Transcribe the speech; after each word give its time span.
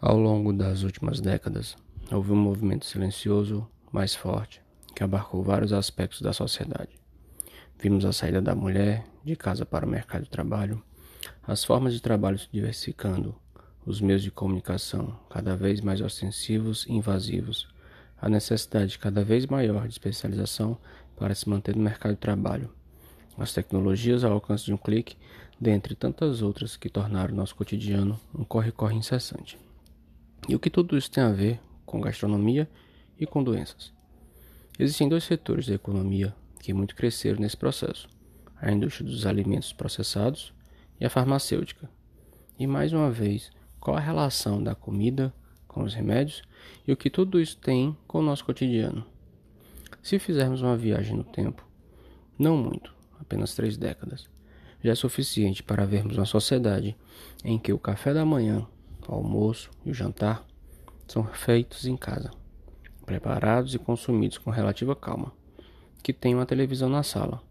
Ao 0.00 0.16
longo 0.16 0.52
das 0.52 0.84
últimas 0.84 1.20
décadas, 1.20 1.76
houve 2.08 2.30
um 2.30 2.36
movimento 2.36 2.86
silencioso, 2.86 3.68
mais 3.90 4.14
forte, 4.14 4.62
que 4.94 5.02
abarcou 5.02 5.42
vários 5.42 5.72
aspectos 5.72 6.20
da 6.20 6.32
sociedade. 6.32 6.90
Vimos 7.80 8.04
a 8.04 8.12
saída 8.12 8.40
da 8.40 8.54
mulher 8.54 9.04
de 9.24 9.34
casa 9.34 9.66
para 9.66 9.84
o 9.84 9.88
mercado 9.88 10.22
de 10.22 10.30
trabalho, 10.30 10.80
as 11.44 11.64
formas 11.64 11.92
de 11.92 12.00
trabalho 12.00 12.38
se 12.38 12.48
diversificando, 12.52 13.34
os 13.84 14.00
meios 14.00 14.22
de 14.22 14.30
comunicação 14.30 15.18
cada 15.28 15.56
vez 15.56 15.80
mais 15.80 16.00
ostensivos 16.00 16.86
e 16.86 16.92
invasivos, 16.92 17.66
a 18.22 18.28
necessidade 18.28 19.00
cada 19.00 19.24
vez 19.24 19.46
maior 19.46 19.88
de 19.88 19.94
especialização 19.94 20.78
para 21.16 21.34
se 21.34 21.48
manter 21.48 21.74
no 21.74 21.82
mercado 21.82 22.12
de 22.12 22.20
trabalho, 22.20 22.70
as 23.36 23.52
tecnologias 23.52 24.22
ao 24.22 24.32
alcance 24.32 24.64
de 24.64 24.72
um 24.72 24.76
clique, 24.76 25.16
dentre 25.60 25.96
tantas 25.96 26.40
outras 26.40 26.76
que 26.76 26.88
tornaram 26.88 27.34
nosso 27.34 27.56
cotidiano 27.56 28.16
um 28.32 28.44
corre-corre 28.44 28.94
incessante. 28.94 29.58
E 30.48 30.54
o 30.54 30.58
que 30.58 30.70
tudo 30.70 30.96
isso 30.96 31.10
tem 31.10 31.22
a 31.22 31.30
ver 31.30 31.60
com 31.84 32.00
gastronomia 32.00 32.66
e 33.20 33.26
com 33.26 33.44
doenças? 33.44 33.92
Existem 34.78 35.06
dois 35.06 35.24
setores 35.24 35.66
da 35.66 35.74
economia 35.74 36.34
que 36.58 36.72
muito 36.72 36.96
cresceram 36.96 37.38
nesse 37.38 37.56
processo: 37.56 38.08
a 38.56 38.72
indústria 38.72 39.06
dos 39.06 39.26
alimentos 39.26 39.74
processados 39.74 40.54
e 40.98 41.04
a 41.04 41.10
farmacêutica. 41.10 41.90
E 42.58 42.66
mais 42.66 42.94
uma 42.94 43.10
vez, 43.10 43.50
qual 43.78 43.96
a 43.96 44.00
relação 44.00 44.62
da 44.62 44.74
comida 44.74 45.34
com 45.66 45.82
os 45.82 45.92
remédios 45.92 46.42
e 46.86 46.92
o 46.92 46.96
que 46.96 47.10
tudo 47.10 47.38
isso 47.38 47.58
tem 47.58 47.94
com 48.06 48.20
o 48.20 48.22
nosso 48.22 48.44
cotidiano? 48.44 49.04
Se 50.02 50.18
fizermos 50.18 50.62
uma 50.62 50.76
viagem 50.76 51.14
no 51.14 51.24
tempo, 51.24 51.66
não 52.38 52.56
muito, 52.56 52.94
apenas 53.20 53.54
três 53.54 53.76
décadas, 53.76 54.30
já 54.82 54.92
é 54.92 54.94
suficiente 54.94 55.62
para 55.62 55.84
vermos 55.84 56.16
uma 56.16 56.24
sociedade 56.24 56.96
em 57.44 57.58
que 57.58 57.72
o 57.72 57.78
café 57.78 58.14
da 58.14 58.24
manhã 58.24 58.66
o 59.08 59.14
almoço 59.14 59.70
e 59.84 59.90
o 59.90 59.94
jantar 59.94 60.46
são 61.06 61.24
feitos 61.24 61.86
em 61.86 61.96
casa, 61.96 62.30
preparados 63.06 63.74
e 63.74 63.78
consumidos 63.78 64.36
com 64.36 64.50
relativa 64.50 64.94
calma, 64.94 65.32
que 66.02 66.12
tem 66.12 66.34
uma 66.34 66.44
televisão 66.44 66.88
na 66.88 67.02
sala, 67.02 67.42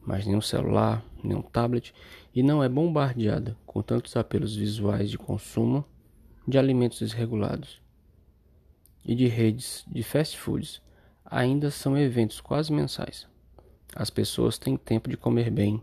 mas 0.00 0.26
nem 0.26 0.34
um 0.34 0.40
celular, 0.40 1.04
nem 1.22 1.36
um 1.36 1.42
tablet 1.42 1.92
e 2.34 2.42
não 2.42 2.64
é 2.64 2.68
bombardeada 2.68 3.56
com 3.66 3.82
tantos 3.82 4.16
apelos 4.16 4.56
visuais 4.56 5.10
de 5.10 5.18
consumo 5.18 5.84
de 6.48 6.58
alimentos 6.58 6.98
desregulados 6.98 7.80
e 9.04 9.14
de 9.14 9.28
redes 9.28 9.84
de 9.86 10.02
fast 10.02 10.38
foods 10.38 10.80
ainda 11.24 11.70
são 11.70 11.96
eventos 11.96 12.40
quase 12.40 12.72
mensais. 12.72 13.28
As 13.94 14.10
pessoas 14.10 14.58
têm 14.58 14.76
tempo 14.76 15.10
de 15.10 15.16
comer 15.16 15.50
bem 15.50 15.82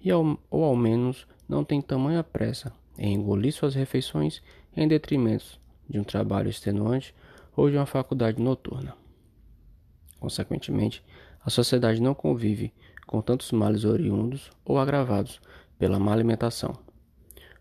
e 0.00 0.10
ao, 0.10 0.38
ou 0.48 0.64
ao 0.64 0.76
menos 0.76 1.26
não 1.48 1.64
têm 1.64 1.82
tamanha 1.82 2.22
pressa 2.22 2.72
em 2.98 3.14
engolir 3.14 3.52
suas 3.52 3.74
refeições 3.74 4.42
em 4.76 4.86
detrimento 4.86 5.58
de 5.88 5.98
um 5.98 6.04
trabalho 6.04 6.48
extenuante 6.48 7.14
ou 7.56 7.70
de 7.70 7.76
uma 7.76 7.86
faculdade 7.86 8.40
noturna. 8.40 8.94
Consequentemente, 10.18 11.02
a 11.44 11.50
sociedade 11.50 12.00
não 12.00 12.14
convive 12.14 12.72
com 13.06 13.20
tantos 13.20 13.50
males 13.52 13.84
oriundos 13.84 14.50
ou 14.64 14.78
agravados 14.78 15.40
pela 15.78 15.98
má 15.98 16.12
alimentação. 16.12 16.78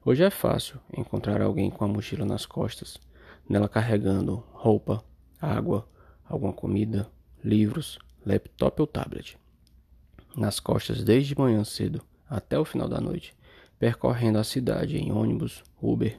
Hoje 0.05 0.23
é 0.23 0.29
fácil 0.29 0.79
encontrar 0.95 1.41
alguém 1.41 1.69
com 1.69 1.83
a 1.83 1.87
mochila 1.87 2.25
nas 2.25 2.45
costas, 2.45 2.97
nela 3.47 3.67
carregando 3.67 4.43
roupa, 4.51 5.03
água, 5.41 5.87
alguma 6.27 6.53
comida, 6.53 7.09
livros, 7.43 7.97
laptop 8.25 8.81
ou 8.81 8.87
tablet. 8.87 9.37
Nas 10.35 10.59
costas 10.59 11.03
desde 11.03 11.37
manhã 11.37 11.63
cedo 11.63 12.01
até 12.29 12.59
o 12.59 12.65
final 12.65 12.87
da 12.87 13.01
noite, 13.01 13.35
percorrendo 13.79 14.37
a 14.37 14.43
cidade 14.43 14.97
em 14.97 15.11
ônibus, 15.11 15.63
Uber, 15.81 16.17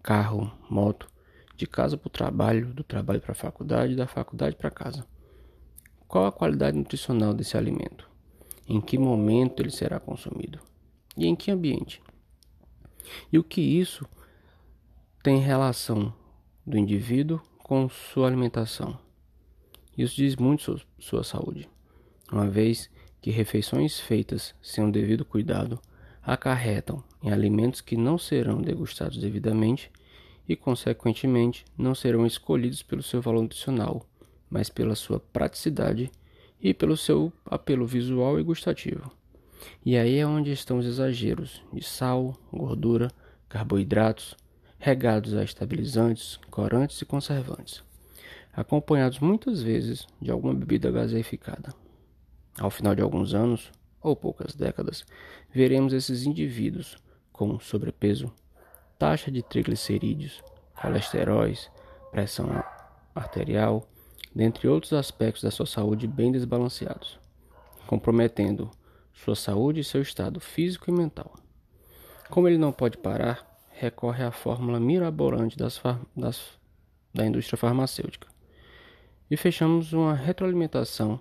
carro, 0.00 0.50
moto, 0.70 1.08
de 1.56 1.66
casa 1.66 1.98
para 1.98 2.06
o 2.06 2.10
trabalho, 2.10 2.72
do 2.72 2.84
trabalho 2.84 3.20
para 3.20 3.32
a 3.32 3.34
faculdade, 3.34 3.96
da 3.96 4.06
faculdade 4.06 4.56
para 4.56 4.70
casa. 4.70 5.04
Qual 6.08 6.24
a 6.24 6.32
qualidade 6.32 6.78
nutricional 6.78 7.34
desse 7.34 7.56
alimento? 7.56 8.08
Em 8.66 8.80
que 8.80 8.96
momento 8.96 9.60
ele 9.60 9.70
será 9.70 9.98
consumido? 9.98 10.60
E 11.16 11.26
em 11.26 11.34
que 11.34 11.50
ambiente? 11.50 12.00
E 13.30 13.38
o 13.38 13.44
que 13.44 13.60
isso 13.60 14.06
tem 15.22 15.38
relação 15.38 16.14
do 16.64 16.78
indivíduo 16.78 17.42
com 17.58 17.88
sua 17.88 18.28
alimentação? 18.28 18.98
Isso 19.98 20.16
diz 20.16 20.36
muito 20.36 20.62
sobre 20.62 20.84
sua 20.98 21.24
saúde, 21.24 21.68
uma 22.32 22.48
vez 22.48 22.88
que 23.20 23.30
refeições 23.30 24.00
feitas 24.00 24.54
sem 24.62 24.84
o 24.84 24.90
devido 24.90 25.24
cuidado 25.24 25.80
acarretam 26.22 27.02
em 27.22 27.30
alimentos 27.30 27.80
que 27.80 27.96
não 27.96 28.18
serão 28.18 28.60
degustados 28.60 29.18
devidamente 29.18 29.90
e, 30.48 30.56
consequentemente, 30.56 31.64
não 31.76 31.94
serão 31.94 32.26
escolhidos 32.26 32.82
pelo 32.82 33.02
seu 33.02 33.20
valor 33.20 33.42
nutricional, 33.42 34.04
mas 34.48 34.68
pela 34.68 34.94
sua 34.94 35.20
praticidade 35.20 36.10
e 36.60 36.74
pelo 36.74 36.96
seu 36.96 37.32
apelo 37.46 37.86
visual 37.86 38.38
e 38.38 38.42
gustativo. 38.42 39.10
E 39.84 39.96
aí 39.96 40.18
é 40.18 40.26
onde 40.26 40.50
estão 40.50 40.78
os 40.78 40.86
exageros 40.86 41.62
de 41.72 41.84
sal, 41.84 42.34
gordura, 42.52 43.10
carboidratos, 43.48 44.36
regados 44.78 45.34
a 45.34 45.44
estabilizantes, 45.44 46.38
corantes 46.50 47.00
e 47.02 47.04
conservantes, 47.04 47.82
acompanhados 48.52 49.18
muitas 49.18 49.62
vezes 49.62 50.06
de 50.20 50.30
alguma 50.30 50.54
bebida 50.54 50.90
gaseificada. 50.90 51.74
Ao 52.58 52.70
final 52.70 52.94
de 52.94 53.02
alguns 53.02 53.34
anos, 53.34 53.70
ou 54.02 54.16
poucas 54.16 54.54
décadas, 54.54 55.04
veremos 55.52 55.92
esses 55.92 56.24
indivíduos 56.24 56.96
com 57.32 57.58
sobrepeso, 57.58 58.32
taxa 58.98 59.30
de 59.30 59.42
triglicerídeos, 59.42 60.42
colesteróis, 60.80 61.70
pressão 62.10 62.48
arterial, 63.14 63.88
dentre 64.34 64.68
outros 64.68 64.92
aspectos 64.92 65.42
da 65.42 65.50
sua 65.50 65.66
saúde 65.66 66.06
bem 66.06 66.30
desbalanceados, 66.30 67.18
comprometendo 67.86 68.70
sua 69.12 69.34
saúde 69.34 69.80
e 69.80 69.84
seu 69.84 70.00
estado 70.00 70.40
físico 70.40 70.90
e 70.90 70.92
mental. 70.92 71.34
Como 72.28 72.46
ele 72.46 72.58
não 72.58 72.72
pode 72.72 72.96
parar, 72.96 73.46
recorre 73.70 74.22
à 74.22 74.30
fórmula 74.30 74.78
mirabolante 74.78 75.56
das, 75.56 75.80
das, 76.16 76.58
da 77.12 77.26
indústria 77.26 77.58
farmacêutica. 77.58 78.28
E 79.30 79.36
fechamos 79.36 79.92
uma 79.92 80.14
retroalimentação 80.14 81.20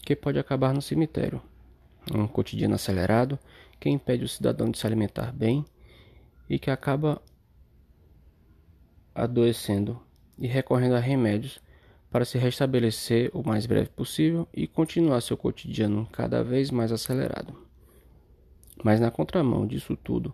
que 0.00 0.14
pode 0.14 0.38
acabar 0.38 0.72
no 0.74 0.82
cemitério 0.82 1.40
um 2.12 2.26
cotidiano 2.26 2.74
acelerado 2.74 3.38
que 3.78 3.88
impede 3.88 4.24
o 4.24 4.28
cidadão 4.28 4.70
de 4.70 4.78
se 4.78 4.86
alimentar 4.86 5.32
bem 5.32 5.64
e 6.48 6.58
que 6.58 6.70
acaba 6.70 7.20
adoecendo 9.14 10.00
e 10.36 10.46
recorrendo 10.46 10.96
a 10.96 11.00
remédios 11.00 11.60
para 12.10 12.24
se 12.24 12.38
restabelecer 12.38 13.30
o 13.32 13.42
mais 13.42 13.66
breve 13.66 13.88
possível 13.88 14.46
e 14.52 14.66
continuar 14.66 15.20
seu 15.20 15.36
cotidiano 15.36 16.06
cada 16.12 16.42
vez 16.42 16.70
mais 16.70 16.92
acelerado. 16.92 17.54
Mas 18.82 19.00
na 19.00 19.10
contramão 19.10 19.66
disso 19.66 19.96
tudo, 19.96 20.32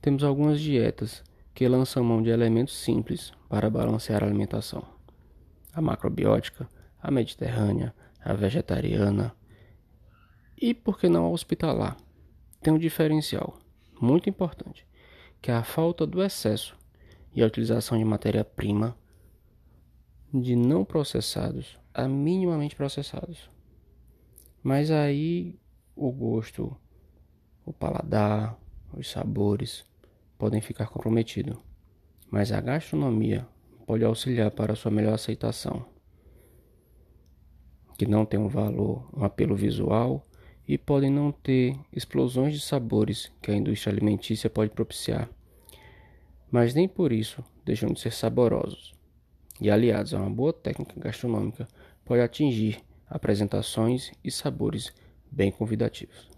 temos 0.00 0.22
algumas 0.22 0.60
dietas 0.60 1.24
que 1.54 1.66
lançam 1.66 2.04
mão 2.04 2.22
de 2.22 2.30
elementos 2.30 2.76
simples 2.76 3.32
para 3.48 3.70
balancear 3.70 4.22
a 4.22 4.26
alimentação. 4.26 4.84
A 5.72 5.80
macrobiótica, 5.80 6.68
a 7.00 7.10
mediterrânea, 7.10 7.94
a 8.20 8.32
vegetariana, 8.32 9.34
e 10.56 10.72
por 10.72 10.98
que 10.98 11.08
não 11.08 11.32
hospitalar? 11.32 11.96
Tem 12.60 12.72
um 12.72 12.78
diferencial 12.78 13.58
muito 14.00 14.28
importante, 14.28 14.86
que 15.40 15.50
é 15.50 15.54
a 15.54 15.62
falta 15.62 16.06
do 16.06 16.22
excesso 16.22 16.76
e 17.34 17.42
a 17.42 17.46
utilização 17.46 17.98
de 17.98 18.04
matéria-prima 18.04 18.96
de 20.32 20.56
não 20.56 20.84
processados 20.84 21.78
a 21.92 22.08
minimamente 22.08 22.74
processados. 22.74 23.50
Mas 24.62 24.90
aí 24.90 25.58
o 25.94 26.10
gosto, 26.10 26.76
o 27.64 27.72
paladar, 27.72 28.58
os 28.92 29.10
sabores 29.10 29.84
podem 30.36 30.60
ficar 30.60 30.86
comprometidos. 30.88 31.56
Mas 32.30 32.52
a 32.52 32.60
gastronomia 32.60 33.46
pode 33.86 34.04
auxiliar 34.04 34.50
para 34.50 34.74
sua 34.74 34.90
melhor 34.90 35.14
aceitação, 35.14 35.86
que 37.96 38.04
não 38.06 38.26
tem 38.26 38.38
um 38.38 38.48
valor, 38.48 39.08
um 39.16 39.24
apelo 39.24 39.54
visual 39.54 40.25
e 40.66 40.76
podem 40.76 41.10
não 41.10 41.30
ter 41.30 41.76
explosões 41.92 42.54
de 42.54 42.60
sabores 42.60 43.30
que 43.40 43.50
a 43.50 43.54
indústria 43.54 43.92
alimentícia 43.92 44.50
pode 44.50 44.70
propiciar, 44.70 45.28
mas 46.50 46.74
nem 46.74 46.88
por 46.88 47.12
isso 47.12 47.44
deixam 47.64 47.92
de 47.92 48.00
ser 48.00 48.12
saborosos. 48.12 48.94
E 49.60 49.70
aliados 49.70 50.12
a 50.12 50.18
uma 50.18 50.30
boa 50.30 50.52
técnica 50.52 50.98
gastronômica, 51.00 51.66
pode 52.04 52.20
atingir 52.20 52.78
apresentações 53.08 54.12
e 54.22 54.30
sabores 54.30 54.92
bem 55.30 55.50
convidativos. 55.50 56.28